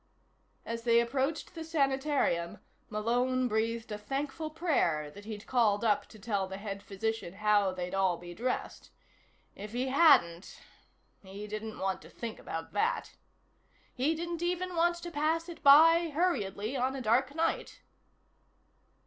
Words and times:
As 0.65 0.81
they 0.81 0.99
approached 0.99 1.53
the 1.53 1.63
sanitarium, 1.63 2.57
Malone 2.89 3.47
breathed 3.47 3.91
a 3.91 3.99
thankful 3.99 4.49
prayer 4.49 5.11
that 5.11 5.25
he'd 5.25 5.45
called 5.45 5.83
up 5.85 6.07
to 6.07 6.17
tell 6.17 6.47
the 6.47 6.57
head 6.57 6.81
physician 6.81 7.33
how 7.35 7.71
they'd 7.71 7.93
all 7.93 8.17
be 8.17 8.33
dressed. 8.33 8.89
If 9.53 9.73
he 9.73 9.89
hadn't.... 9.89 10.59
He 11.21 11.45
didn't 11.45 11.77
want 11.77 12.01
to 12.01 12.09
think 12.09 12.39
about 12.39 12.73
that. 12.73 13.13
He 13.93 14.15
didn't 14.15 14.41
even 14.41 14.75
want 14.75 14.95
to 14.95 15.11
pass 15.11 15.47
it 15.47 15.61
by 15.61 16.09
hurriedly 16.09 16.75
on 16.75 16.95
a 16.95 17.01
dark 17.03 17.35
night. 17.35 17.83